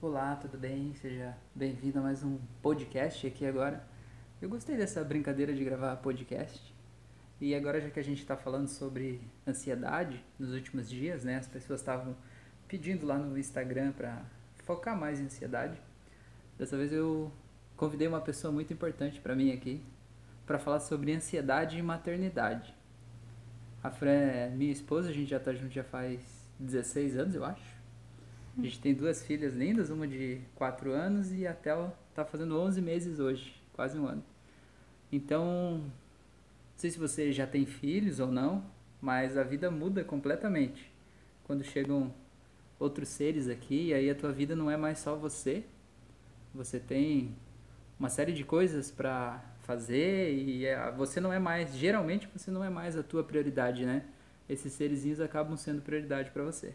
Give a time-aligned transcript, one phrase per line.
[0.00, 0.94] Olá, tudo bem?
[0.94, 3.84] Seja bem-vindo a mais um podcast aqui agora.
[4.40, 6.72] Eu gostei dessa brincadeira de gravar podcast.
[7.40, 11.36] E agora, já que a gente está falando sobre ansiedade nos últimos dias, né?
[11.36, 12.14] As pessoas estavam
[12.68, 14.22] pedindo lá no Instagram para
[14.58, 15.82] focar mais em ansiedade.
[16.56, 17.32] Dessa vez eu
[17.76, 19.82] convidei uma pessoa muito importante para mim aqui
[20.46, 22.72] para falar sobre ansiedade e maternidade.
[23.82, 27.44] A Fran é minha esposa, a gente já está junto já faz 16 anos, eu
[27.44, 27.77] acho.
[28.58, 32.58] A gente tem duas filhas lindas, uma de 4 anos e a Théo tá fazendo
[32.58, 34.24] 11 meses hoje, quase um ano.
[35.12, 35.92] Então, não
[36.76, 38.64] sei se você já tem filhos ou não,
[39.00, 40.90] mas a vida muda completamente
[41.44, 42.12] quando chegam
[42.80, 45.62] outros seres aqui e aí a tua vida não é mais só você.
[46.52, 47.36] Você tem
[47.96, 52.64] uma série de coisas para fazer e é, você não é mais, geralmente você não
[52.64, 54.04] é mais a tua prioridade, né?
[54.48, 56.74] Esses serezinhos acabam sendo prioridade para você.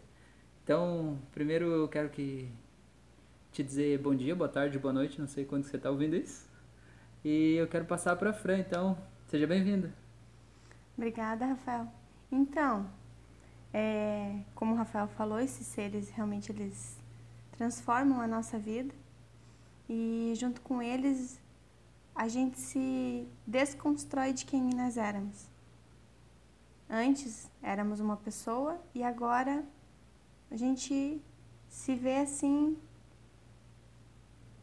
[0.64, 2.50] Então, primeiro eu quero que
[3.52, 6.48] te dizer bom dia, boa tarde, boa noite, não sei quando você está ouvindo isso.
[7.22, 9.92] E eu quero passar para a Fran, então, seja bem-vinda.
[10.96, 11.86] Obrigada, Rafael.
[12.32, 12.88] Então,
[13.74, 16.98] é, como o Rafael falou, esses seres realmente eles
[17.52, 18.94] transformam a nossa vida
[19.86, 21.38] e junto com eles
[22.14, 25.46] a gente se desconstrói de quem nós éramos.
[26.88, 29.62] Antes éramos uma pessoa e agora
[30.54, 31.20] a gente
[31.68, 32.78] se vê assim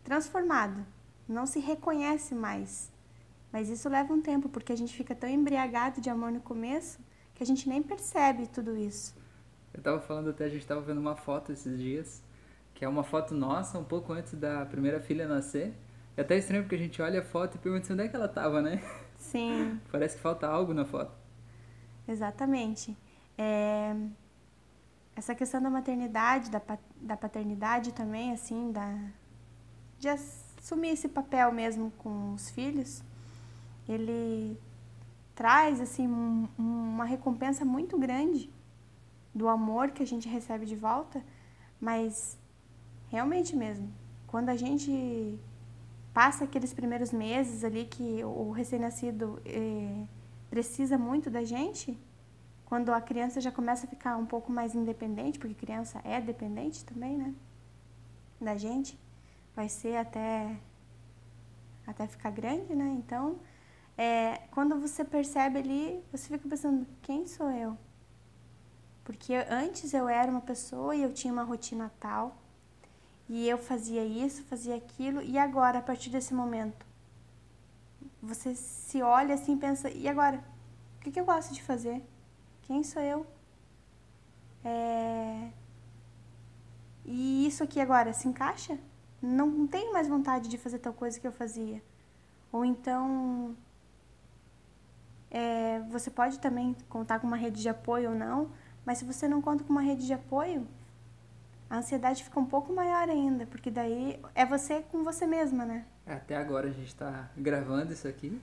[0.06, 0.86] transformado,
[1.28, 2.90] não se reconhece mais.
[3.52, 6.98] Mas isso leva um tempo, porque a gente fica tão embriagado de amor no começo
[7.36, 9.14] que a gente nem percebe tudo isso.
[9.74, 12.24] Eu tava falando até, a gente tava vendo uma foto esses dias,
[12.74, 15.74] que é uma foto nossa, um pouco antes da primeira filha nascer.
[16.16, 18.30] É até estranho porque a gente olha a foto e pergunta onde é que ela
[18.30, 18.82] tava, né?
[19.18, 19.78] Sim.
[19.92, 21.12] Parece que falta algo na foto.
[22.08, 22.98] Exatamente.
[23.38, 23.94] É
[25.16, 26.62] essa questão da maternidade, da,
[27.02, 28.98] da paternidade também, assim, da,
[30.00, 33.04] de assumir esse papel mesmo com os filhos,
[33.88, 34.58] ele
[35.36, 38.50] traz, assim, um, uma recompensa muito grande
[39.34, 41.24] do amor que a gente recebe de volta,
[41.80, 42.38] mas
[43.10, 43.92] realmente mesmo,
[44.28, 45.40] quando a gente
[46.14, 50.04] passa aqueles primeiros meses ali que o recém-nascido eh,
[50.50, 51.98] precisa muito da gente,
[52.72, 56.86] quando a criança já começa a ficar um pouco mais independente, porque criança é dependente
[56.86, 57.36] também, né?
[58.40, 58.98] Da gente,
[59.54, 60.56] vai ser até,
[61.86, 62.96] até ficar grande, né?
[62.98, 63.42] Então,
[63.98, 67.78] é, quando você percebe ali, você fica pensando, quem sou eu?
[69.04, 72.38] Porque antes eu era uma pessoa e eu tinha uma rotina tal,
[73.28, 76.86] e eu fazia isso, fazia aquilo, e agora, a partir desse momento,
[78.24, 80.42] você se olha assim e pensa, e agora?
[80.96, 82.02] O que, que eu gosto de fazer?
[82.72, 83.28] Quem sou eu?
[84.64, 85.50] É...
[87.04, 88.78] E isso aqui agora se encaixa?
[89.22, 91.84] Não tenho mais vontade de fazer tal coisa que eu fazia.
[92.50, 93.58] Ou então,
[95.30, 98.50] é, você pode também contar com uma rede de apoio ou não,
[98.86, 100.66] mas se você não conta com uma rede de apoio,
[101.70, 105.86] a ansiedade fica um pouco maior ainda, porque daí é você com você mesma, né?
[106.08, 108.42] Até agora a gente está gravando isso aqui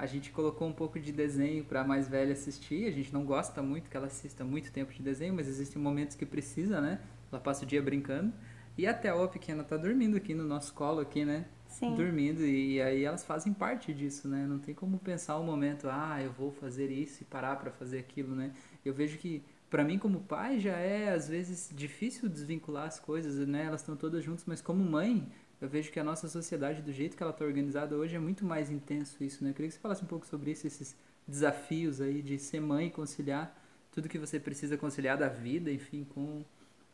[0.00, 2.86] a gente colocou um pouco de desenho para a mais velha assistir.
[2.86, 6.16] A gente não gosta muito que ela assista muito tempo de desenho, mas existem momentos
[6.16, 6.98] que precisa, né?
[7.30, 8.32] Ela passa o dia brincando.
[8.78, 11.44] E até a pequena tá dormindo aqui no nosso colo aqui, né?
[11.68, 11.94] Sim.
[11.94, 14.46] Dormindo e aí elas fazem parte disso, né?
[14.46, 17.98] Não tem como pensar um momento, ah, eu vou fazer isso e parar para fazer
[17.98, 18.52] aquilo, né?
[18.82, 23.46] Eu vejo que para mim como pai já é às vezes difícil desvincular as coisas,
[23.46, 23.66] né?
[23.66, 25.28] Elas estão todas juntas, mas como mãe,
[25.60, 28.44] eu vejo que a nossa sociedade, do jeito que ela está organizada hoje, é muito
[28.44, 29.50] mais intenso isso, né?
[29.50, 32.86] Eu queria que você falasse um pouco sobre isso, esses desafios aí de ser mãe
[32.86, 33.54] e conciliar
[33.92, 36.44] tudo que você precisa conciliar da vida, enfim, com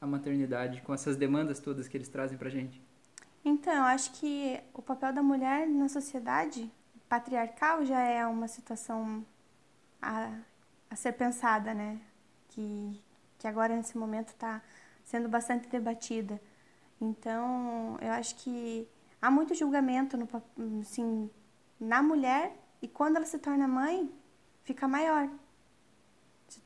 [0.01, 2.83] a maternidade, com essas demandas todas que eles trazem pra gente.
[3.45, 6.71] Então, acho que o papel da mulher na sociedade
[7.09, 9.25] patriarcal já é uma situação
[10.03, 10.33] a,
[10.91, 12.01] a ser pensada, né?
[12.49, 13.01] Que,
[13.39, 14.61] que agora, nesse momento, está
[15.05, 16.41] sendo bastante debatida.
[17.01, 18.89] Então, eu acho que
[19.21, 20.29] há muito julgamento no,
[20.81, 21.31] assim,
[21.79, 24.11] na mulher e quando ela se torna mãe,
[24.65, 25.29] fica maior.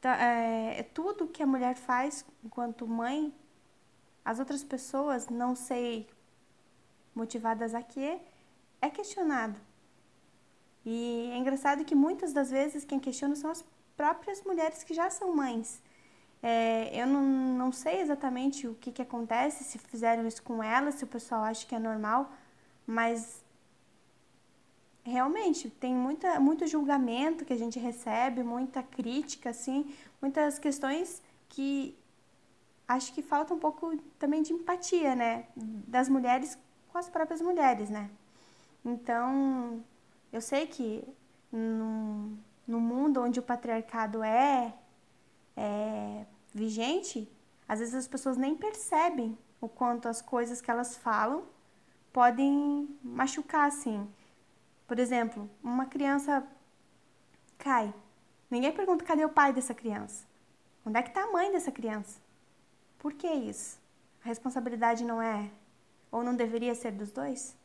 [0.03, 3.35] É, é tudo que a mulher faz enquanto mãe,
[4.25, 6.09] as outras pessoas, não sei
[7.15, 8.21] motivadas a quê,
[8.81, 9.59] é questionado.
[10.85, 13.65] E é engraçado que muitas das vezes quem questiona são as
[13.97, 15.83] próprias mulheres que já são mães.
[16.43, 20.91] É, eu não, não sei exatamente o que, que acontece, se fizeram isso com ela,
[20.91, 22.33] se o pessoal acha que é normal,
[22.87, 23.45] mas
[25.05, 31.97] realmente tem muita, muito julgamento que a gente recebe, muita crítica, assim, muitas questões que
[32.89, 35.47] acho que falta um pouco também de empatia, né?
[35.57, 36.59] Das mulheres
[36.89, 38.11] com as próprias mulheres, né?
[38.85, 39.83] Então,
[40.33, 41.05] eu sei que
[41.53, 42.37] no,
[42.67, 44.75] no mundo onde o patriarcado é,
[45.57, 47.31] é vigente,
[47.69, 51.45] às vezes as pessoas nem percebem o quanto as coisas que elas falam
[52.13, 54.09] podem machucar, assim.
[54.87, 56.47] Por exemplo, uma criança
[57.59, 57.95] cai.
[58.51, 60.27] Ninguém pergunta cadê o pai dessa criança.
[60.85, 62.21] Onde é que está a mãe dessa criança?
[62.99, 63.79] Por que isso?
[64.25, 65.51] A responsabilidade não é
[66.11, 67.57] ou não deveria ser dos dois?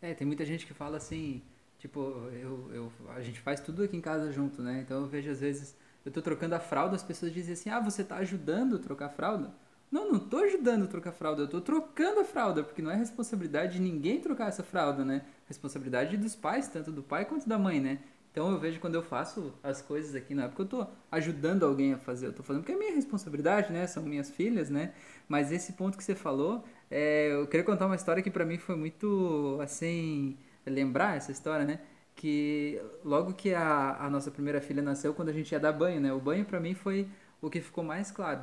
[0.00, 1.42] É, tem muita gente que fala assim,
[1.78, 2.00] tipo,
[2.32, 4.80] eu, eu, a gente faz tudo aqui em casa junto, né?
[4.80, 7.80] Então eu vejo às vezes, eu tô trocando a fralda, as pessoas dizem assim, ah,
[7.80, 9.54] você tá ajudando a trocar a fralda?
[9.90, 12.90] Não, não tô ajudando a trocar a fralda, eu tô trocando a fralda, porque não
[12.90, 15.22] é responsabilidade de ninguém trocar essa fralda, né?
[15.46, 18.00] Responsabilidade dos pais, tanto do pai quanto da mãe, né?
[18.34, 21.64] Então eu vejo quando eu faço as coisas aqui, não é porque eu tô ajudando
[21.64, 23.86] alguém a fazer, eu tô fazendo porque é minha responsabilidade, né?
[23.86, 24.92] São minhas filhas, né?
[25.28, 28.58] Mas esse ponto que você falou, é, eu queria contar uma história que para mim
[28.58, 30.36] foi muito, assim,
[30.66, 31.78] lembrar essa história, né?
[32.14, 36.00] Que logo que a, a nossa primeira filha nasceu, quando a gente ia dar banho,
[36.00, 36.12] né?
[36.12, 37.08] O banho para mim foi
[37.40, 38.42] o que ficou mais claro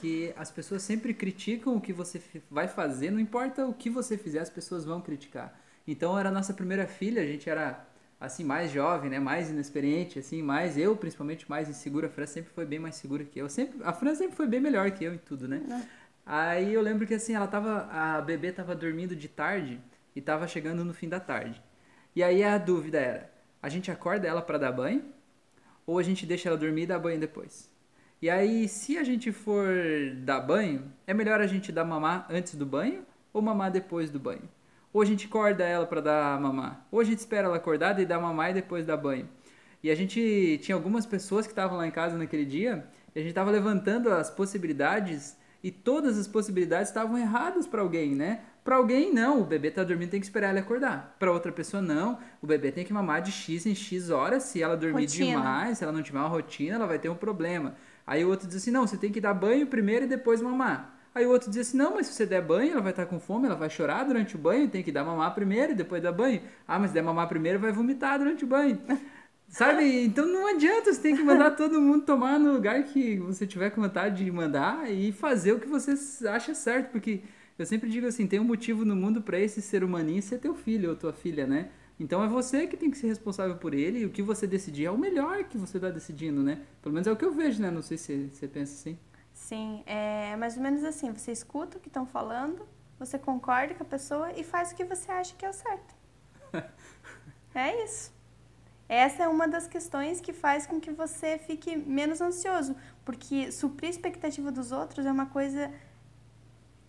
[0.00, 4.16] que as pessoas sempre criticam o que você vai fazer, não importa o que você
[4.16, 5.60] fizer, as pessoas vão criticar.
[5.86, 7.86] Então era a nossa primeira filha, a gente era
[8.18, 12.06] assim mais jovem, né, mais inexperiente, assim, mais eu principalmente mais insegura.
[12.06, 13.48] A Fran sempre foi bem mais segura que eu.
[13.50, 15.62] Sempre, a Fran sempre foi bem melhor que eu em tudo, né?
[15.70, 16.00] É.
[16.24, 19.80] Aí eu lembro que assim, ela tava a bebê tava dormindo de tarde
[20.16, 21.62] e tava chegando no fim da tarde.
[22.14, 23.30] E aí a dúvida era:
[23.62, 25.04] a gente acorda ela para dar banho
[25.86, 27.70] ou a gente deixa ela dormir e dá banho depois?
[28.22, 29.66] E aí, se a gente for
[30.18, 34.20] dar banho, é melhor a gente dar mamar antes do banho ou mamar depois do
[34.20, 34.48] banho?
[34.92, 36.86] Ou a gente acorda ela para dar mamar?
[36.90, 39.28] Ou a gente espera ela acordada e dá mamar e depois dá banho?
[39.82, 42.84] E a gente tinha algumas pessoas que estavam lá em casa naquele dia
[43.14, 48.14] e a gente estava levantando as possibilidades e todas as possibilidades estavam erradas para alguém,
[48.14, 48.40] né?
[48.62, 51.16] Para alguém, não, o bebê tá dormindo, tem que esperar ele acordar.
[51.18, 54.44] Para outra pessoa, não, o bebê tem que mamar de X em X horas.
[54.44, 55.26] Se ela dormir rotina.
[55.26, 57.74] demais, se ela não tiver uma rotina, ela vai ter um problema.
[58.06, 60.98] Aí o outro diz assim: não, você tem que dar banho primeiro e depois mamar.
[61.14, 63.18] Aí o outro diz assim: não, mas se você der banho, ela vai estar com
[63.18, 66.12] fome, ela vai chorar durante o banho, tem que dar mamar primeiro e depois dar
[66.12, 66.40] banho.
[66.68, 68.78] Ah, mas se der mamar primeiro, vai vomitar durante o banho.
[69.50, 70.04] Sabe?
[70.04, 73.70] Então não adianta, você tem que mandar todo mundo tomar no lugar que você tiver
[73.70, 75.94] com vontade de mandar e fazer o que você
[76.28, 77.22] acha certo, porque
[77.58, 80.54] eu sempre digo assim, tem um motivo no mundo para esse ser humaninho ser teu
[80.54, 81.70] filho ou tua filha, né?
[81.98, 84.86] Então é você que tem que ser responsável por ele e o que você decidir
[84.86, 86.62] é o melhor que você está decidindo, né?
[86.80, 87.70] Pelo menos é o que eu vejo, né?
[87.70, 88.98] Não sei se você pensa assim.
[89.34, 91.12] Sim, é mais ou menos assim.
[91.12, 92.66] Você escuta o que estão falando,
[92.98, 95.94] você concorda com a pessoa e faz o que você acha que é o certo.
[97.54, 98.19] é isso.
[98.90, 103.86] Essa é uma das questões que faz com que você fique menos ansioso, porque suprir
[103.86, 105.72] a expectativa dos outros é uma coisa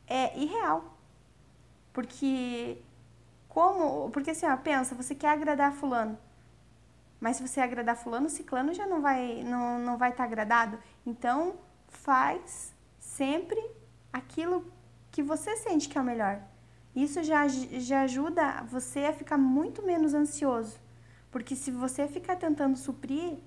[0.07, 0.97] é irreal.
[1.93, 2.81] Porque
[3.47, 4.09] como?
[4.09, 6.17] Porque assim, ó, pensa, você quer agradar fulano.
[7.19, 10.79] Mas se você agradar fulano, ciclano já não vai não, não vai estar tá agradado.
[11.05, 11.53] Então,
[11.87, 13.63] faz sempre
[14.11, 14.65] aquilo
[15.11, 16.41] que você sente que é o melhor.
[16.95, 20.79] Isso já, já ajuda você a ficar muito menos ansioso.
[21.31, 23.37] Porque se você ficar tentando suprir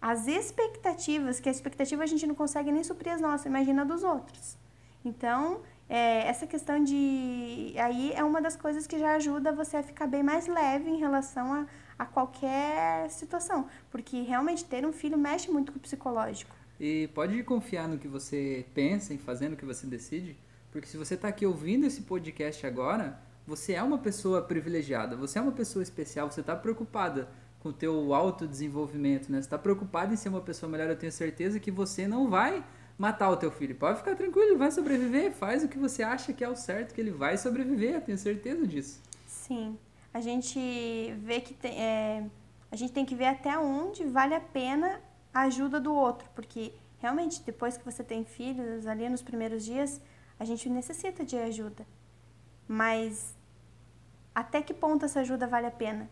[0.00, 4.02] as expectativas, que a expectativa a gente não consegue nem suprir as nossas, imagina dos
[4.02, 4.56] outros.
[5.04, 7.74] Então, é, essa questão de.
[7.76, 10.98] Aí é uma das coisas que já ajuda você a ficar bem mais leve em
[10.98, 11.66] relação a,
[11.98, 13.68] a qualquer situação.
[13.90, 16.54] Porque realmente ter um filho mexe muito com o psicológico.
[16.80, 20.36] E pode confiar no que você pensa, em fazendo o que você decide.
[20.70, 25.38] Porque se você está aqui ouvindo esse podcast agora, você é uma pessoa privilegiada, você
[25.38, 29.38] é uma pessoa especial, você está preocupada com o teu autodesenvolvimento, né?
[29.38, 32.64] Você está preocupada em ser uma pessoa melhor, eu tenho certeza que você não vai
[32.98, 33.74] matar o teu filho.
[33.74, 35.32] Pode ficar tranquilo, ele vai sobreviver.
[35.32, 37.94] Faz o que você acha que é o certo, que ele vai sobreviver.
[37.94, 39.00] Eu tenho certeza disso.
[39.26, 39.78] Sim.
[40.12, 40.58] A gente
[41.18, 42.24] vê que tem, é,
[42.70, 45.00] a gente tem que ver até onde vale a pena
[45.32, 50.00] a ajuda do outro, porque realmente depois que você tem filhos, ali nos primeiros dias,
[50.38, 51.86] a gente necessita de ajuda.
[52.66, 53.34] Mas
[54.34, 56.08] até que ponto essa ajuda vale a pena?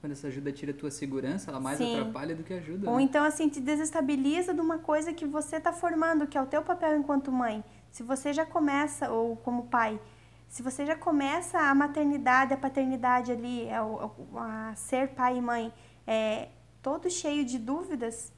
[0.00, 1.98] Quando essa ajuda tira a tua segurança, ela mais Sim.
[1.98, 2.88] atrapalha do que ajuda.
[2.88, 3.02] Ou né?
[3.02, 6.62] então, assim, te desestabiliza de uma coisa que você está formando, que é o teu
[6.62, 7.64] papel enquanto mãe.
[7.90, 10.00] Se você já começa, ou como pai,
[10.48, 15.42] se você já começa a maternidade, a paternidade ali, a, a, a ser pai e
[15.42, 15.72] mãe,
[16.06, 16.48] é,
[16.80, 18.32] todo cheio de dúvidas,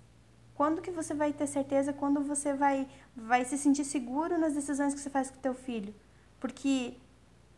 [0.55, 4.95] quando que você vai ter certeza, quando você vai, vai se sentir seguro nas decisões
[4.95, 5.95] que você faz com o teu filho?
[6.39, 6.97] Porque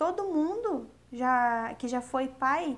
[0.03, 2.77] todo mundo já que já foi pai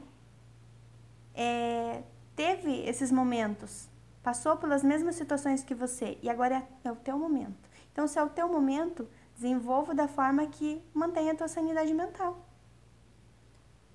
[1.34, 2.02] é,
[2.36, 3.88] teve esses momentos,
[4.22, 7.70] passou pelas mesmas situações que você e agora é, é o teu momento.
[7.90, 12.46] Então, se é o teu momento, desenvolva da forma que mantenha a tua sanidade mental.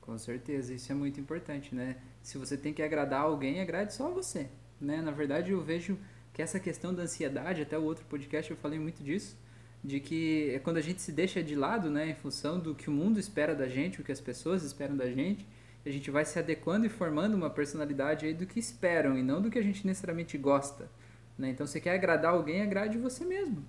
[0.01, 1.97] Com certeza, isso é muito importante, né?
[2.23, 4.49] Se você tem que agradar alguém, agrade só você,
[4.81, 5.03] né?
[5.03, 5.99] Na verdade, eu vejo
[6.33, 9.37] que essa questão da ansiedade, até o outro podcast eu falei muito disso,
[9.83, 12.89] de que é quando a gente se deixa de lado, né, em função do que
[12.89, 15.47] o mundo espera da gente, o que as pessoas esperam da gente,
[15.85, 19.41] a gente vai se adequando e formando uma personalidade aí do que esperam e não
[19.41, 20.89] do que a gente necessariamente gosta,
[21.37, 21.49] né?
[21.49, 23.63] Então, você quer agradar alguém, agrade você mesmo.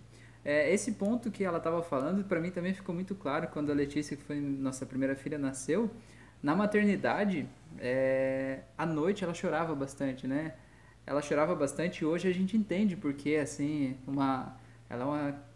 [0.45, 3.75] É, esse ponto que ela estava falando, para mim também ficou muito claro quando a
[3.75, 5.90] Letícia, que foi nossa primeira filha, nasceu.
[6.43, 7.47] Na maternidade,
[7.79, 10.55] é, à noite ela chorava bastante, né?
[11.07, 14.57] Ela chorava bastante e hoje a gente entende porque, assim, uma,
[14.88, 15.50] ela é uma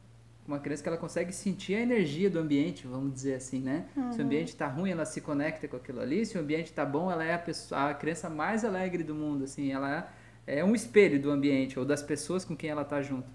[0.46, 3.86] uma criança que ela consegue sentir a energia do ambiente, vamos dizer assim, né?
[3.96, 4.12] Uhum.
[4.12, 6.26] Se o ambiente está ruim, ela se conecta com aquilo ali.
[6.26, 9.44] Se o ambiente está bom, ela é a, pessoa, a criança mais alegre do mundo,
[9.44, 9.72] assim.
[9.72, 10.12] Ela
[10.46, 13.26] é, um espelho do ambiente ou das pessoas com quem ela está junto.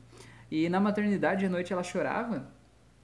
[0.52, 2.48] E na maternidade, à noite, ela chorava.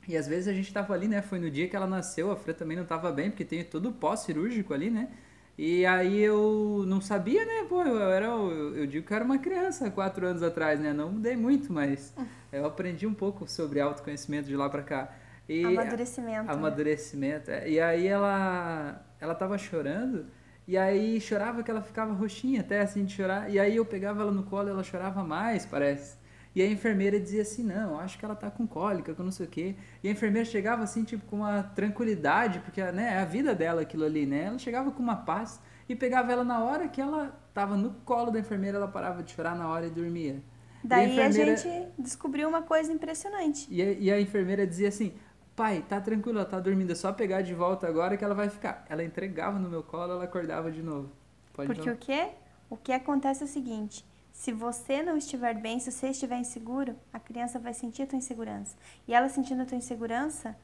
[0.08, 1.22] E às vezes a gente estava ali, né?
[1.22, 3.90] Foi no dia que ela nasceu, a Fran também não estava bem, porque tem todo
[3.90, 5.10] o pós-cirúrgico ali, né?
[5.58, 7.66] E aí eu não sabia, né?
[7.70, 10.92] Pô, eu, era, eu, eu, digo que eu era uma criança quatro anos atrás, né?
[10.92, 12.14] Não mudei muito, mas
[12.52, 15.14] eu aprendi um pouco sobre autoconhecimento de lá pra cá.
[15.48, 16.52] E amadurecimento.
[16.52, 17.52] Amadurecimento.
[17.52, 17.70] Né?
[17.70, 20.26] E aí ela, ela tava chorando,
[20.68, 23.50] e aí chorava que ela ficava roxinha até assim de chorar.
[23.50, 26.18] E aí eu pegava ela no colo e ela chorava mais, parece.
[26.56, 29.46] E a enfermeira dizia assim, não, acho que ela tá com cólica, com não sei
[29.46, 29.76] o quê.
[30.02, 33.82] E a enfermeira chegava assim, tipo, com uma tranquilidade, porque né, é a vida dela
[33.82, 34.46] aquilo ali, né?
[34.46, 35.60] Ela chegava com uma paz
[35.90, 39.32] e pegava ela na hora que ela tava no colo da enfermeira, ela parava de
[39.32, 40.42] chorar na hora e dormia.
[40.82, 41.54] Daí a, enfermeira...
[41.54, 43.68] a, gente descobriu uma coisa impressionante.
[43.70, 45.14] E a, e a enfermeira dizia assim,
[45.56, 48.50] pai, tá tranquilo, ela tá dormindo, é só pegar de volta agora que ela vai
[48.50, 48.86] ficar.
[48.90, 51.12] Ela entregava no meu colo, ela acordava de novo.
[51.54, 52.30] Pode porque o quê?
[52.70, 56.96] O que acontece é o seguinte, se você não estiver bem, se você estiver inseguro,
[57.12, 58.76] a criança vai sentir a tua insegurança.
[59.08, 60.56] E ela sentindo a tua insegurança,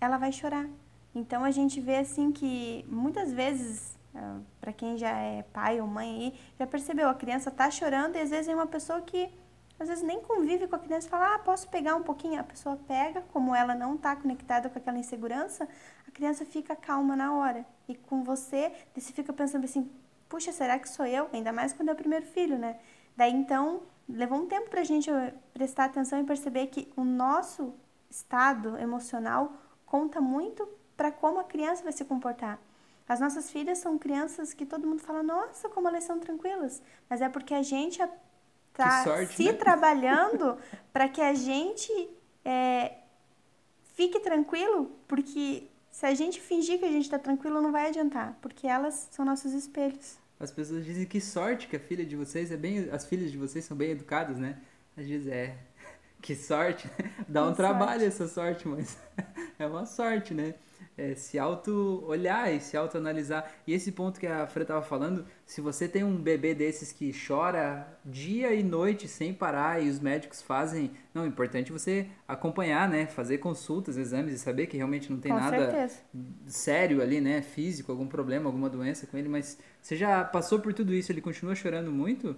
[0.00, 0.68] ela vai chorar.
[1.14, 5.86] Então a gente vê assim que muitas vezes, ah, para quem já é pai ou
[5.86, 9.28] mãe aí, já percebeu, a criança tá chorando e às vezes é uma pessoa que
[9.80, 12.38] às vezes nem convive com a criança e fala, ah, posso pegar um pouquinho?
[12.38, 15.66] A pessoa pega, como ela não está conectada com aquela insegurança,
[16.06, 17.64] a criança fica calma na hora.
[17.88, 19.90] E com você, você fica pensando assim,
[20.28, 21.28] puxa, será que sou eu?
[21.32, 22.76] Ainda mais quando é o primeiro filho, né?
[23.18, 25.10] Daí então, levou um tempo para a gente
[25.52, 27.74] prestar atenção e perceber que o nosso
[28.08, 32.60] estado emocional conta muito para como a criança vai se comportar.
[33.08, 36.80] As nossas filhas são crianças que todo mundo fala, nossa, como elas são tranquilas.
[37.10, 38.00] Mas é porque a gente
[38.70, 39.52] está se né?
[39.58, 40.56] trabalhando
[40.92, 41.92] para que a gente
[42.44, 42.98] é,
[43.94, 48.38] fique tranquilo, porque se a gente fingir que a gente está tranquilo, não vai adiantar,
[48.40, 50.20] porque elas são nossos espelhos.
[50.40, 52.88] As pessoas dizem que sorte que a filha de vocês é bem.
[52.90, 54.58] As filhas de vocês são bem educadas, né?
[54.96, 55.56] Às vezes é.
[56.20, 56.90] Que sorte.
[57.28, 58.98] Dá um trabalho essa sorte, mas
[59.56, 60.54] é uma sorte, né?
[60.96, 63.50] É, se auto-olhar e se auto-analisar.
[63.66, 67.12] E esse ponto que a Fran estava falando, se você tem um bebê desses que
[67.26, 70.90] chora dia e noite sem parar e os médicos fazem...
[71.14, 73.06] Não, é importante você acompanhar, né?
[73.06, 76.00] Fazer consultas, exames e saber que realmente não tem com nada certeza.
[76.46, 77.42] sério ali, né?
[77.42, 79.28] Físico, algum problema, alguma doença com ele.
[79.28, 82.36] Mas você já passou por tudo isso ele continua chorando muito...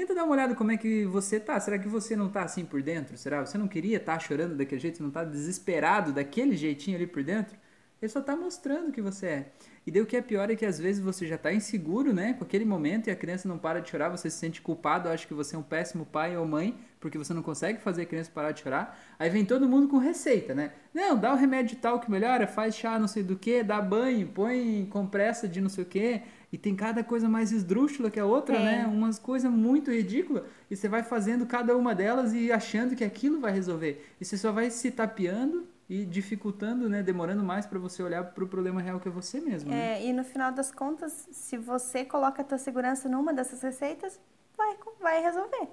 [0.00, 1.60] Tenta dar uma olhada como é que você tá.
[1.60, 3.18] Será que você não tá assim por dentro?
[3.18, 3.44] Será?
[3.44, 4.96] Você não queria estar tá chorando daquele jeito?
[4.96, 7.54] Você não tá desesperado daquele jeitinho ali por dentro?
[8.00, 9.52] Ele só está mostrando que você é.
[9.86, 12.32] E daí o que é pior é que às vezes você já está inseguro, né,
[12.32, 15.26] com aquele momento e a criança não para de chorar, você se sente culpado, acha
[15.26, 18.30] que você é um péssimo pai ou mãe, porque você não consegue fazer a criança
[18.32, 18.98] parar de chorar.
[19.18, 20.72] Aí vem todo mundo com receita, né?
[20.92, 24.28] Não, dá o remédio tal que melhora, faz chá não sei do que, dá banho,
[24.28, 26.22] põe compressa de não sei o que.
[26.52, 28.64] E tem cada coisa mais esdrúxula que a outra, é.
[28.64, 28.86] né?
[28.86, 30.44] Umas coisas muito ridículas.
[30.70, 34.14] E você vai fazendo cada uma delas e achando que aquilo vai resolver.
[34.20, 38.44] E você só vai se tapeando e dificultando, né, demorando mais para você olhar para
[38.44, 39.70] o problema real que é você mesmo.
[39.70, 39.98] Né?
[39.98, 44.20] É, e no final das contas, se você coloca a tua segurança numa dessas receitas,
[44.56, 45.68] vai, vai resolver.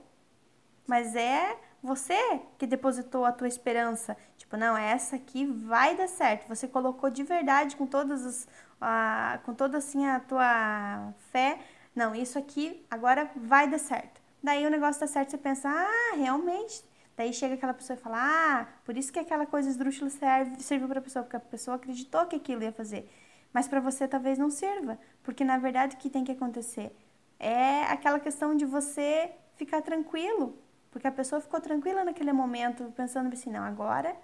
[0.88, 4.18] Mas é você que depositou a tua esperança.
[4.38, 6.48] Tipo, não, essa aqui vai dar certo.
[6.48, 8.48] Você colocou de verdade com todas as,
[8.82, 11.60] a, com toda assim a tua fé.
[11.94, 14.22] Não, isso aqui agora vai dar certo.
[14.42, 16.84] Daí o negócio dá certo, você pensa, ah, realmente
[17.18, 20.88] Daí chega aquela pessoa e fala: Ah, por isso que aquela coisa esdrúxula serve, serviu
[20.88, 23.10] para a pessoa, porque a pessoa acreditou que aquilo ia fazer.
[23.52, 26.96] Mas para você talvez não sirva, porque na verdade o que tem que acontecer
[27.40, 30.56] é aquela questão de você ficar tranquilo,
[30.98, 34.16] porque a pessoa ficou tranquila naquele momento, pensando assim: não, agora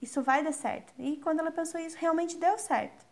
[0.00, 0.92] isso vai dar certo.
[0.96, 3.04] E quando ela pensou isso, realmente deu certo.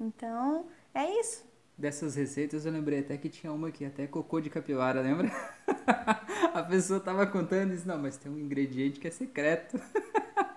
[0.00, 1.44] Então, é isso.
[1.76, 5.30] dessas receitas, eu lembrei até que tinha uma aqui, até cocô de capivara, lembra?
[6.54, 9.78] a pessoa tava contando e disse, não, mas tem um ingrediente que é secreto.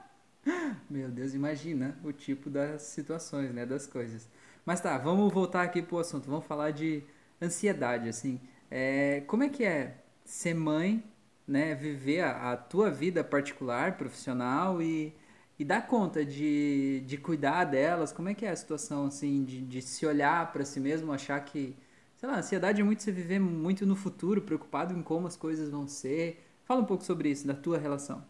[0.90, 4.28] Meu Deus, imagina o tipo das situações, né, das coisas.
[4.66, 7.04] Mas tá, vamos voltar aqui pro assunto, vamos falar de
[7.42, 8.40] ansiedade, assim.
[8.70, 11.04] É, como é que é ser mãe,
[11.48, 15.14] né, viver a, a tua vida particular, profissional e
[15.62, 18.12] e dar conta de, de cuidar delas?
[18.12, 21.40] Como é que é a situação, assim, de, de se olhar para si mesmo, achar
[21.46, 21.76] que,
[22.18, 25.70] sei lá, ansiedade é muito você viver muito no futuro, preocupado em como as coisas
[25.70, 26.44] vão ser.
[26.66, 28.26] Fala um pouco sobre isso, da tua relação.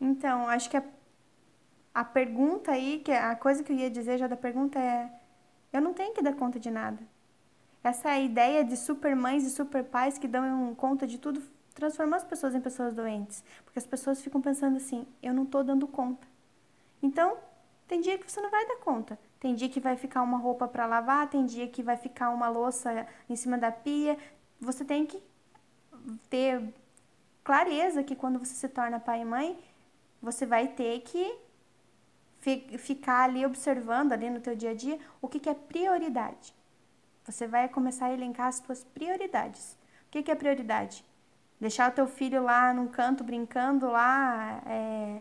[0.00, 0.82] Então, acho que a,
[1.94, 5.08] a pergunta aí, que a coisa que eu ia dizer já da pergunta é:
[5.72, 6.98] eu não tenho que dar conta de nada.
[7.84, 11.40] Essa ideia de super mães e super pais que dão conta de tudo
[11.76, 13.44] transformou as pessoas em pessoas doentes.
[13.64, 16.26] Porque as pessoas ficam pensando assim: eu não estou dando conta.
[17.00, 17.36] Então,
[17.86, 19.18] tem dia que você não vai dar conta.
[19.38, 22.48] Tem dia que vai ficar uma roupa para lavar, tem dia que vai ficar uma
[22.48, 24.18] louça em cima da pia.
[24.60, 25.22] Você tem que
[26.30, 26.74] ter
[27.44, 29.58] clareza que quando você se torna pai e mãe,
[30.20, 31.38] você vai ter que
[32.78, 36.54] ficar ali observando ali no teu dia a dia o que, que é prioridade.
[37.24, 39.76] Você vai começar a elencar as suas prioridades.
[40.06, 41.04] O que, que é prioridade?
[41.60, 45.20] Deixar o teu filho lá num canto brincando lá, é,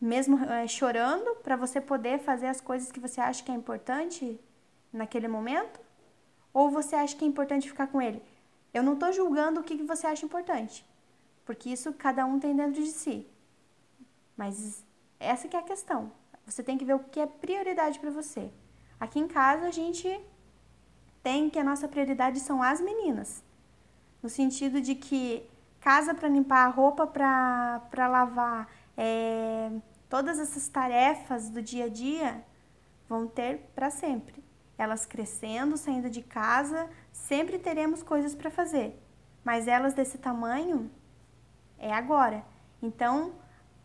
[0.00, 4.38] mesmo é, chorando, para você poder fazer as coisas que você acha que é importante
[4.92, 5.80] naquele momento?
[6.52, 8.22] Ou você acha que é importante ficar com ele?
[8.74, 10.84] Eu não estou julgando o que você acha importante,
[11.44, 13.26] porque isso cada um tem dentro de si.
[14.36, 14.84] Mas
[15.18, 16.12] essa que é a questão.
[16.46, 18.50] Você tem que ver o que é prioridade para você.
[18.98, 20.08] Aqui em casa a gente
[21.22, 23.42] tem que a nossa prioridade são as meninas.
[24.22, 25.48] No sentido de que
[25.80, 29.70] casa para limpar, roupa para lavar, é,
[30.08, 32.44] todas essas tarefas do dia a dia
[33.08, 34.44] vão ter para sempre.
[34.76, 39.00] Elas crescendo, saindo de casa, sempre teremos coisas para fazer.
[39.44, 40.90] Mas elas desse tamanho
[41.78, 42.44] é agora.
[42.82, 43.32] Então,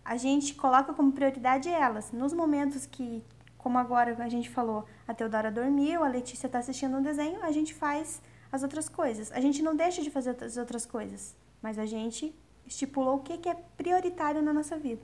[0.04, 2.12] a gente coloca como prioridade elas.
[2.12, 3.24] Nos momentos que,
[3.58, 7.52] como agora a gente falou, a Teodora dormiu, a Letícia está assistindo um desenho, a
[7.52, 9.32] gente faz as outras coisas.
[9.32, 12.36] A gente não deixa de fazer as outras coisas, mas a gente
[12.67, 15.02] estipulou o que, que é prioritário na nossa vida.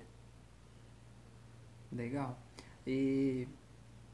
[1.91, 2.37] Legal.
[2.85, 3.47] E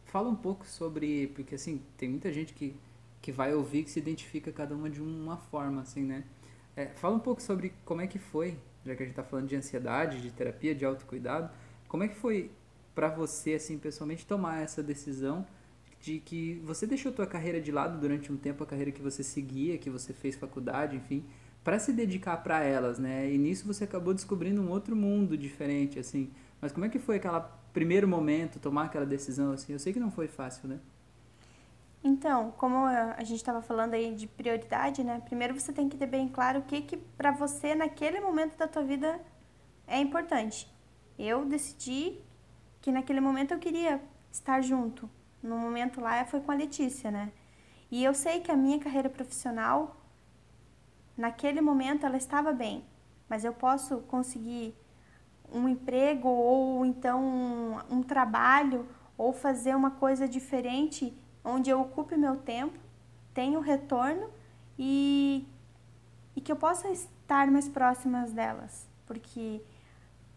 [0.05, 2.75] fala um pouco sobre, porque assim, tem muita gente que,
[3.21, 6.23] que vai ouvir que se identifica cada uma de uma forma, assim, né?
[6.75, 9.47] É, fala um pouco sobre como é que foi, já que a gente está falando
[9.47, 11.49] de ansiedade, de terapia, de autocuidado,
[11.87, 12.51] como é que foi
[12.93, 15.45] para você, assim, pessoalmente, tomar essa decisão
[15.99, 19.23] de que você deixou tua carreira de lado durante um tempo, a carreira que você
[19.23, 21.25] seguia, que você fez faculdade, enfim,
[21.65, 23.27] para se dedicar para elas, né?
[23.29, 26.31] E nisso você acabou descobrindo um outro mundo diferente, assim.
[26.61, 27.41] Mas como é que foi aquela
[27.73, 29.73] primeiro momento tomar aquela decisão assim?
[29.73, 30.79] Eu sei que não foi fácil, né?
[32.03, 35.19] Então, como a gente estava falando aí de prioridade, né?
[35.25, 38.67] Primeiro você tem que ter bem claro o que que para você naquele momento da
[38.67, 39.19] tua vida
[39.87, 40.71] é importante.
[41.17, 42.19] Eu decidi
[42.79, 43.99] que naquele momento eu queria
[44.31, 45.09] estar junto.
[45.41, 47.31] No momento lá foi com a Letícia, né?
[47.89, 50.04] E eu sei que a minha carreira profissional
[51.17, 52.83] naquele momento ela estava bem,
[53.29, 54.75] mas eu posso conseguir
[55.51, 62.17] um emprego ou então um, um trabalho ou fazer uma coisa diferente onde eu ocupe
[62.17, 62.77] meu tempo,
[63.33, 64.29] tenho retorno
[64.77, 65.47] e,
[66.35, 69.61] e que eu possa estar mais próximas delas, porque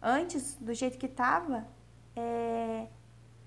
[0.01, 1.67] antes do jeito que estava,
[2.15, 2.87] é,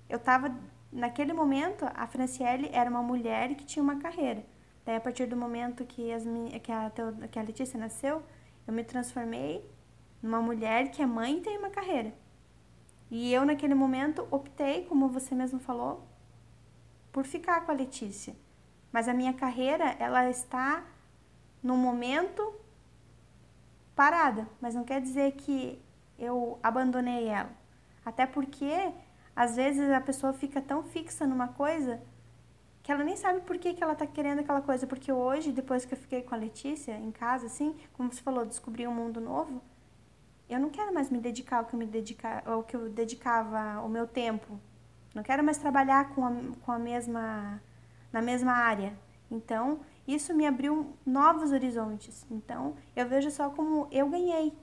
[0.09, 0.53] eu estava
[0.91, 4.43] naquele momento a Franciele era uma mulher que tinha uma carreira
[4.85, 6.23] Daí, a partir do momento que, as,
[6.61, 6.91] que, a,
[7.31, 8.21] que a Letícia nasceu,
[8.67, 9.63] eu me transformei
[10.21, 12.13] numa mulher que é mãe e tem uma carreira.
[13.09, 16.07] E eu, naquele momento, optei, como você mesmo falou,
[17.11, 18.35] por ficar com a Letícia.
[18.91, 20.83] Mas a minha carreira, ela está
[21.61, 22.53] no momento
[23.95, 25.81] parada, mas não quer dizer que
[26.17, 27.51] eu abandonei ela.
[28.05, 28.91] Até porque,
[29.35, 32.01] às vezes, a pessoa fica tão fixa numa coisa
[32.83, 34.85] que ela nem sabe por que, que ela tá querendo aquela coisa.
[34.85, 38.45] Porque hoje, depois que eu fiquei com a Letícia em casa, assim, como você falou,
[38.45, 39.61] descobri um mundo novo,
[40.49, 43.81] eu não quero mais me dedicar ao que eu me dedicar, ao que eu dedicava
[43.81, 44.59] o meu tempo.
[45.15, 47.61] Não quero mais trabalhar com a, com a mesma
[48.11, 48.93] na mesma área.
[49.31, 52.25] Então, isso me abriu novos horizontes.
[52.29, 54.53] Então, eu vejo só como eu ganhei.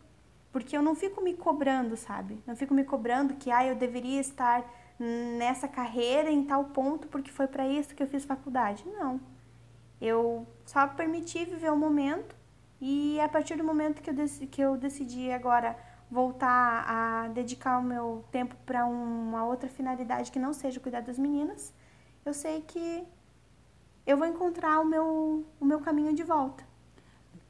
[0.52, 2.42] Porque eu não fico me cobrando, sabe?
[2.46, 4.64] Não fico me cobrando que ah, eu deveria estar
[5.00, 8.84] nessa carreira em tal ponto porque foi para isso que eu fiz faculdade.
[8.86, 9.20] Não.
[10.00, 12.36] Eu só permiti viver o momento
[12.80, 15.76] e a partir do momento que eu, decidi, que eu decidi agora
[16.10, 21.18] voltar a dedicar o meu tempo para uma outra finalidade que não seja cuidar das
[21.18, 21.72] meninas,
[22.24, 23.04] eu sei que
[24.06, 26.64] eu vou encontrar o meu, o meu caminho de volta.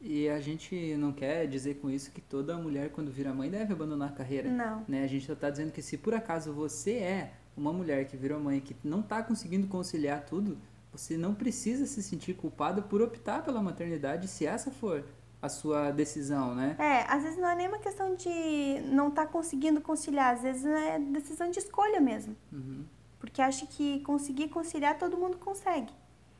[0.00, 3.72] E a gente não quer dizer com isso que toda mulher, quando vira mãe, deve
[3.72, 4.50] abandonar a carreira.
[4.50, 4.84] Não.
[4.88, 5.04] Né?
[5.04, 8.40] A gente só está dizendo que se por acaso você é uma mulher que virou
[8.40, 10.58] mãe que não está conseguindo conciliar tudo,
[10.90, 15.04] você não precisa se sentir culpada por optar pela maternidade se essa for
[15.42, 16.76] a sua decisão, né?
[16.78, 20.42] É, às vezes não é nem uma questão de não estar tá conseguindo conciliar, às
[20.42, 22.36] vezes é decisão de escolha mesmo.
[22.52, 22.84] Uhum.
[23.18, 25.92] Porque acho que conseguir conciliar todo mundo consegue.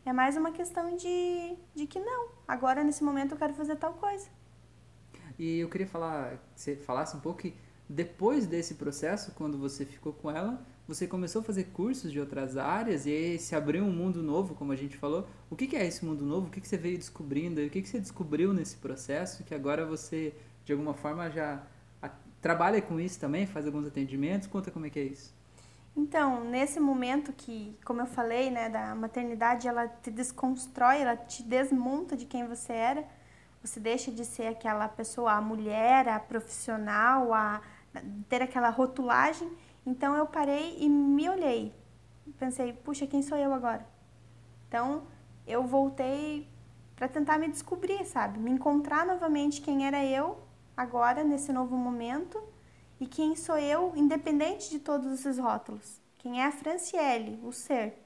[0.05, 3.93] É mais uma questão de, de que não, agora nesse momento eu quero fazer tal
[3.95, 4.29] coisa.
[5.39, 7.55] E eu queria falar, que você falasse um pouco que
[7.89, 12.57] depois desse processo, quando você ficou com ela, você começou a fazer cursos de outras
[12.57, 15.25] áreas e aí se abriu um mundo novo, como a gente falou.
[15.49, 16.49] O que, é esse mundo novo?
[16.49, 17.61] O que, que você veio descobrindo?
[17.61, 21.63] O que, que você descobriu nesse processo que agora você, de alguma forma, já
[22.43, 23.47] trabalha com isso também?
[23.47, 24.49] Faz alguns atendimentos?
[24.49, 25.33] Conta como é que é isso.
[25.97, 31.45] Então, nesse momento que, como eu falei, né, da maternidade, ela te desconstrói, ela te
[31.45, 33.05] desmonta de quem você era.
[33.63, 37.61] Você deixa de ser aquela pessoa, a mulher, a profissional, a
[38.29, 39.49] ter aquela rotulagem
[39.91, 41.75] então eu parei e me olhei.
[42.39, 43.85] Pensei, puxa, quem sou eu agora?
[44.69, 45.03] Então
[45.45, 46.49] eu voltei
[46.95, 48.39] para tentar me descobrir, sabe?
[48.39, 50.39] Me encontrar novamente quem era eu
[50.77, 52.41] agora, nesse novo momento,
[53.01, 56.01] e quem sou eu, independente de todos esses rótulos.
[56.19, 58.01] Quem é a Franciele, o ser.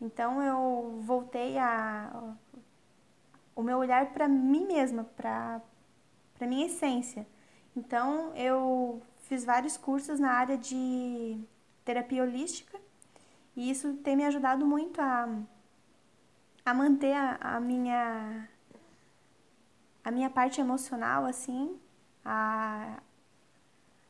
[0.00, 2.34] Então eu voltei a
[3.54, 5.60] o meu olhar para mim mesma, para
[6.38, 7.26] para minha essência.
[7.76, 11.38] Então eu fiz vários cursos na área de
[11.84, 12.78] terapia holística
[13.54, 15.28] e isso tem me ajudado muito a,
[16.64, 18.48] a manter a, a minha
[20.02, 21.78] a minha parte emocional assim
[22.24, 23.02] a,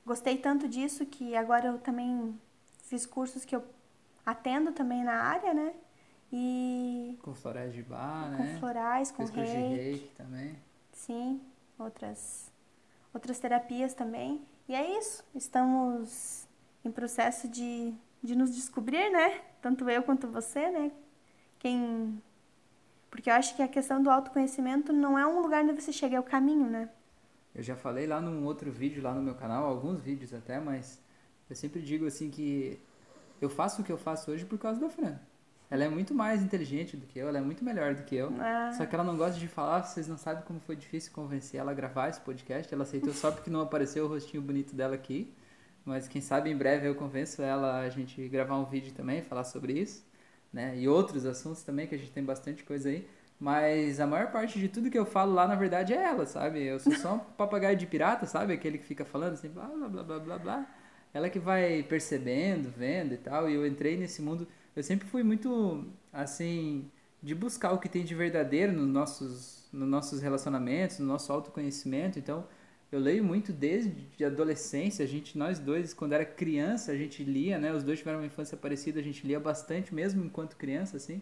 [0.06, 2.38] gostei tanto disso que agora eu também
[2.84, 3.64] fiz cursos que eu
[4.24, 5.74] atendo também na área né?
[6.32, 8.56] E com florais de bar com né?
[8.60, 9.40] florais com reiki.
[9.42, 10.56] de reiki também.
[10.92, 11.40] Sim
[11.76, 12.52] outras
[13.12, 16.46] outras terapias também e é isso, estamos
[16.84, 19.40] em processo de, de nos descobrir, né?
[19.62, 20.92] Tanto eu quanto você, né?
[21.58, 22.22] Quem...
[23.10, 26.16] Porque eu acho que a questão do autoconhecimento não é um lugar onde você chega,
[26.16, 26.90] é o caminho, né?
[27.54, 31.00] Eu já falei lá num outro vídeo lá no meu canal, alguns vídeos até, mas
[31.48, 32.78] eu sempre digo assim que
[33.40, 35.18] eu faço o que eu faço hoje por causa da Fran.
[35.70, 38.32] Ela é muito mais inteligente do que eu, ela é muito melhor do que eu.
[38.40, 38.72] Ah.
[38.72, 41.72] Só que ela não gosta de falar, vocês não sabem como foi difícil convencer ela
[41.72, 42.72] a gravar esse podcast.
[42.72, 45.32] Ela aceitou só porque não apareceu o rostinho bonito dela aqui.
[45.84, 49.44] Mas quem sabe em breve eu convenço ela a gente gravar um vídeo também, falar
[49.44, 50.06] sobre isso.
[50.52, 50.78] Né?
[50.78, 53.06] E outros assuntos também, que a gente tem bastante coisa aí.
[53.38, 56.64] Mas a maior parte de tudo que eu falo lá, na verdade, é ela, sabe?
[56.64, 58.52] Eu sou só um papagaio de pirata, sabe?
[58.52, 60.66] Aquele que fica falando assim, blá, blá, blá, blá, blá, blá.
[61.14, 63.48] Ela que vai percebendo, vendo e tal.
[63.48, 64.46] E eu entrei nesse mundo
[64.78, 66.88] eu sempre fui muito, assim,
[67.20, 72.16] de buscar o que tem de verdadeiro nos nossos, nos nossos relacionamentos, no nosso autoconhecimento.
[72.16, 72.46] Então,
[72.92, 75.04] eu leio muito desde a adolescência.
[75.04, 77.72] A gente, nós dois, quando era criança, a gente lia, né?
[77.74, 81.20] Os dois tiveram uma infância parecida, a gente lia bastante, mesmo enquanto criança, assim.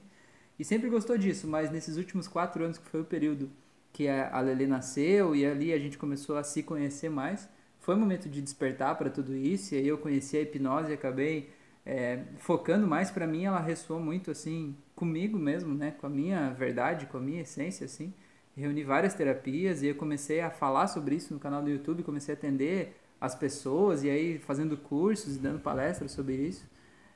[0.59, 3.51] E sempre gostou disso, mas nesses últimos quatro anos, que foi o período
[3.91, 7.49] que a Lele nasceu e ali a gente começou a se conhecer mais,
[7.81, 9.75] foi um momento de despertar para tudo isso.
[9.75, 11.56] E aí eu conheci a hipnose e acabei
[11.87, 15.93] é, focando mais para mim, ela ressoou muito assim comigo mesmo, né?
[15.93, 18.13] Com a minha verdade, com a minha essência, assim.
[18.57, 22.35] Reuni várias terapias e eu comecei a falar sobre isso no canal do YouTube, comecei
[22.35, 26.67] a atender as pessoas e aí fazendo cursos e dando palestras sobre isso.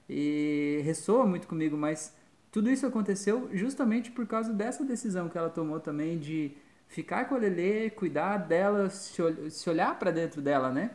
[0.09, 2.15] E ressoa muito comigo, mas
[2.53, 6.53] tudo isso aconteceu justamente por causa dessa decisão que ela tomou também de
[6.87, 10.93] ficar com a Lelê, cuidar dela, se olhar para dentro dela, né?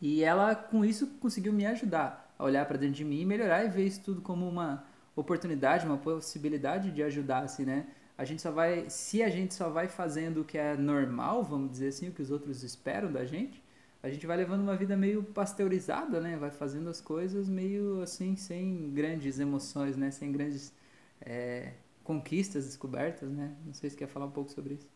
[0.00, 3.64] E ela com isso conseguiu me ajudar a olhar para dentro de mim e melhorar
[3.64, 7.86] e ver isso tudo como uma oportunidade, uma possibilidade de ajudar, assim, né?
[8.18, 11.70] A gente só vai, se a gente só vai fazendo o que é normal, vamos
[11.70, 13.62] dizer assim, o que os outros esperam da gente,
[14.02, 16.36] a gente vai levando uma vida meio pasteurizada, né?
[16.36, 20.10] Vai fazendo as coisas meio assim, sem grandes emoções, né?
[20.10, 20.72] Sem grandes
[21.20, 21.72] é,
[22.04, 23.54] conquistas descobertas, né?
[23.64, 24.88] Não sei se quer falar um pouco sobre isso.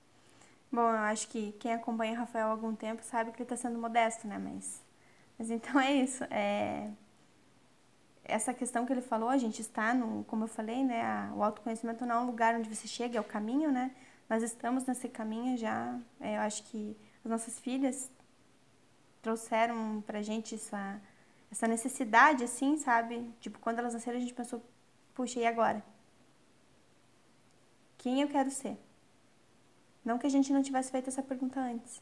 [0.70, 3.56] Bom, eu acho que quem acompanha o Rafael há algum tempo sabe que ele está
[3.56, 4.38] sendo modesto, né?
[4.38, 4.80] Mas,
[5.36, 6.22] mas então é isso.
[6.24, 6.90] É,
[8.24, 11.42] essa questão que ele falou, a gente está no, como eu falei, né, a, o
[11.42, 13.90] autoconhecimento não é um lugar onde você chega, é o caminho, né?
[14.28, 15.98] Nós estamos nesse caminho já.
[16.20, 18.10] É, eu acho que as nossas filhas
[19.20, 21.00] trouxeram pra gente essa
[21.50, 23.28] essa necessidade assim, sabe?
[23.40, 24.62] Tipo, quando elas nasceram, a gente pensou,
[25.14, 25.82] puxa, e agora?
[27.98, 28.78] Quem eu quero ser?
[30.04, 32.00] Não que a gente não tivesse feito essa pergunta antes.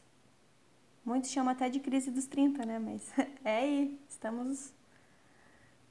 [1.03, 2.79] Muitos chamam até de crise dos 30, né?
[2.79, 3.11] Mas
[3.43, 4.71] é aí, estamos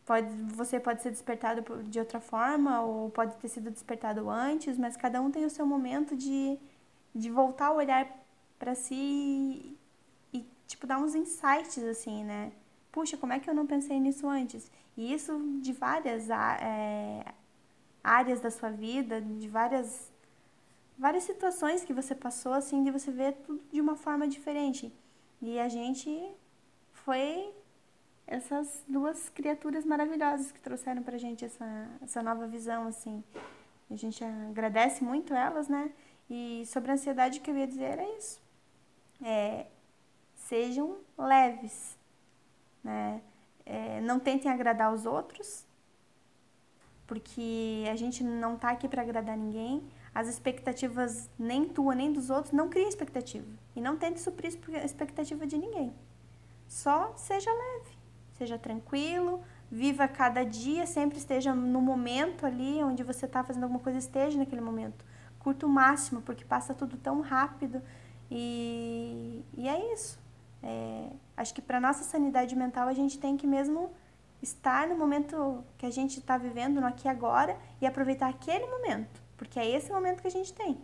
[0.09, 4.97] pode, você pode ser despertado de outra forma ou pode ter sido despertado antes, mas
[4.97, 6.59] cada um tem o seu momento de,
[7.15, 8.09] de voltar a olhar
[8.59, 9.77] para si
[10.33, 12.53] e, tipo, dar uns insights, assim, né?
[12.91, 14.71] Puxa, como é que eu não pensei nisso antes?
[14.97, 17.23] E isso de várias é,
[18.03, 20.11] áreas da sua vida, de várias,
[20.99, 24.91] várias situações que você passou, assim, de você ver tudo de uma forma diferente.
[25.43, 26.11] E a gente
[26.93, 27.53] foi
[28.29, 33.25] essas duas criaturas maravilhosas que trouxeram pra gente essa, essa nova visão, assim.
[33.91, 35.91] A gente agradece muito elas, né?
[36.29, 38.39] E sobre a ansiedade, o que eu ia dizer é isso.
[39.23, 39.67] É,
[40.35, 41.99] sejam leves,
[42.85, 43.23] né?
[43.65, 45.67] É, não tentem agradar os outros,
[47.07, 49.83] porque a gente não tá aqui para agradar ninguém.
[50.15, 53.49] As expectativas, nem tua, nem dos outros, não cria expectativa.
[53.75, 55.95] E não tente suprir a expectativa de ninguém.
[56.67, 57.98] Só seja leve
[58.39, 63.81] seja tranquilo, viva cada dia, sempre esteja no momento ali onde você está fazendo alguma
[63.81, 65.05] coisa, esteja naquele momento.
[65.39, 67.83] Curta o máximo, porque passa tudo tão rápido
[68.31, 70.19] e, e é isso.
[70.63, 73.91] É, acho que para nossa sanidade mental a gente tem que mesmo
[74.41, 78.67] estar no momento que a gente está vivendo, no aqui e agora, e aproveitar aquele
[78.67, 80.81] momento, porque é esse momento que a gente tem.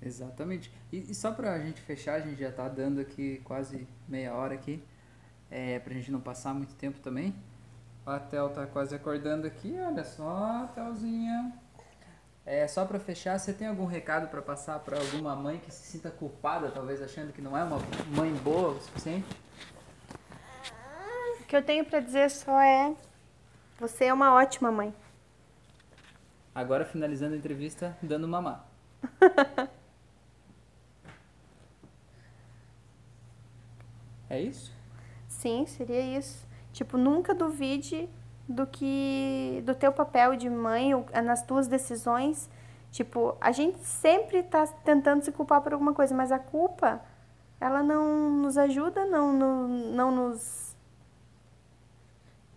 [0.00, 0.72] Exatamente.
[0.92, 4.32] E, e só para a gente fechar, a gente já está dando aqui quase meia
[4.34, 4.80] hora aqui
[5.50, 7.34] é, pra gente não passar muito tempo também.
[8.04, 11.52] A Tel tá quase acordando aqui, olha só, Telzinha.
[12.44, 15.84] É, só para fechar, você tem algum recado para passar para alguma mãe que se
[15.90, 17.78] sinta culpada, talvez achando que não é uma
[18.14, 19.26] mãe boa o suficiente?
[21.40, 22.94] O que eu tenho para dizer só é:
[23.80, 24.94] você é uma ótima mãe.
[26.54, 28.64] Agora finalizando a entrevista, dando mamar.
[34.30, 34.75] é isso?
[35.46, 36.44] Sim, seria isso.
[36.72, 38.08] Tipo, nunca duvide
[38.48, 40.90] do que do teu papel de mãe
[41.24, 42.50] nas tuas decisões.
[42.90, 47.00] Tipo, a gente sempre está tentando se culpar por alguma coisa, mas a culpa
[47.60, 50.76] ela não nos ajuda, não, não, não nos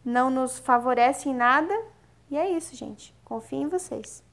[0.04, 1.74] não nos favorece em nada.
[2.32, 3.14] E é isso, gente.
[3.24, 4.24] Confio em vocês.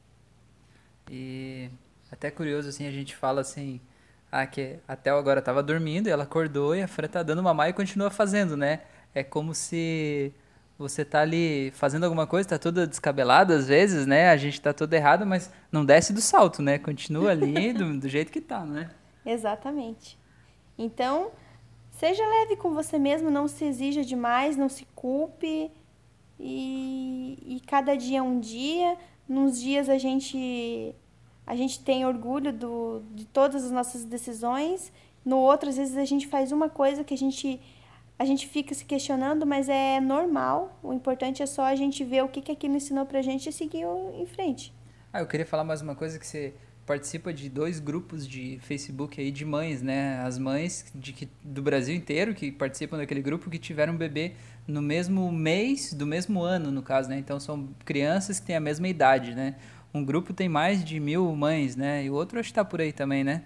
[1.10, 1.70] E
[2.10, 3.82] até curioso assim, a gente fala assim,
[4.30, 7.68] ah, que a Theo agora estava dormindo, ela acordou e a Fran tá dando mamar
[7.68, 8.80] e continua fazendo, né?
[9.14, 10.32] É como se
[10.78, 14.28] você tá ali fazendo alguma coisa, tá toda descabelada às vezes, né?
[14.28, 16.78] A gente tá toda errada, mas não desce do salto, né?
[16.78, 18.90] Continua ali do, do jeito que tá, né?
[19.24, 20.18] Exatamente.
[20.78, 21.30] Então,
[21.90, 25.70] seja leve com você mesmo, não se exija demais, não se culpe.
[26.38, 28.96] E, e cada dia é um dia.
[29.26, 30.94] Nos dias a gente
[31.46, 34.92] a gente tem orgulho do, de todas as nossas decisões.
[35.24, 37.60] No outro, às vezes, a gente faz uma coisa que a gente,
[38.18, 40.76] a gente fica se questionando, mas é normal.
[40.82, 43.52] O importante é só a gente ver o que, que aquilo ensinou pra gente e
[43.52, 43.84] seguir
[44.18, 44.72] em frente.
[45.12, 46.52] Ah, eu queria falar mais uma coisa que você
[46.86, 50.20] participa de dois grupos de Facebook aí de mães, né?
[50.20, 54.32] As mães de, que, do Brasil inteiro que participam daquele grupo que tiveram um bebê
[54.68, 57.18] no mesmo mês do mesmo ano, no caso, né?
[57.18, 59.56] Então são crianças que têm a mesma idade, né?
[59.96, 62.04] Um grupo tem mais de mil mães, né?
[62.04, 63.42] E o outro acho que está por aí também, né?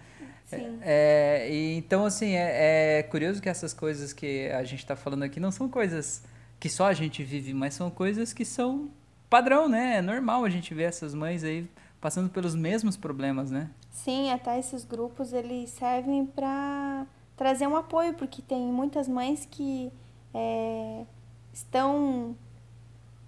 [0.46, 0.78] Sim.
[0.82, 5.22] É, e, então, assim, é, é, curioso que essas coisas que a gente está falando
[5.22, 6.24] aqui não são coisas
[6.58, 8.90] que só a gente vive, mas são coisas que são
[9.28, 9.96] padrão, né?
[9.98, 11.68] É normal a gente ver essas mães aí
[12.00, 13.70] passando pelos mesmos problemas, né?
[13.90, 19.92] Sim, até esses grupos eles servem para trazer um apoio, porque tem muitas mães que
[20.34, 21.04] é,
[21.52, 22.34] estão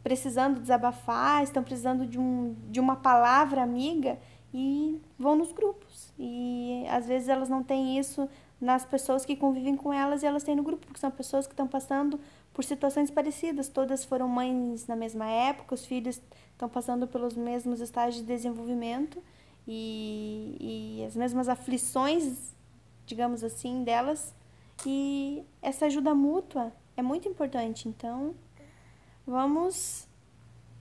[0.02, 4.18] precisando desabafar, estão precisando de, um, de uma palavra amiga
[4.52, 6.12] e vão nos grupos.
[6.18, 8.28] E às vezes elas não têm isso
[8.60, 11.52] nas pessoas que convivem com elas e elas têm no grupo, porque são pessoas que
[11.52, 12.20] estão passando
[12.52, 13.68] por situações parecidas.
[13.68, 16.20] Todas foram mães na mesma época, os filhos
[16.52, 19.22] estão passando pelos mesmos estágios de desenvolvimento
[19.66, 22.54] e, e as mesmas aflições,
[23.06, 24.34] digamos assim, delas.
[24.86, 27.88] E essa ajuda mútua é muito importante.
[27.88, 28.34] Então,
[29.26, 30.06] vamos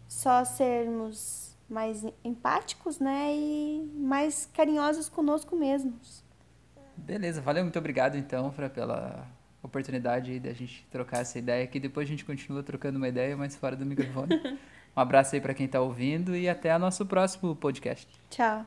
[0.08, 6.24] só sermos mais empáticos, né, e mais carinhosos conosco mesmos.
[6.98, 9.26] Beleza, valeu, muito obrigado então, Fra, pela
[9.64, 11.80] oportunidade da gente trocar essa ideia aqui.
[11.80, 14.36] Depois a gente continua trocando uma ideia, mas fora do microfone.
[14.96, 18.08] um abraço aí para quem está ouvindo e até o nosso próximo podcast.
[18.30, 18.66] Tchau.